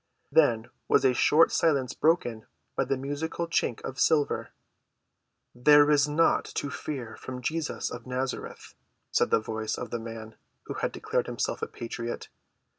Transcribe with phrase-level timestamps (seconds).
[0.31, 4.49] Then was a short silence broken by the musical chink of silver.
[5.53, 8.73] "There is naught to fear from Jesus of Nazareth,"
[9.11, 12.29] said the voice of the man who had declared himself a patriot.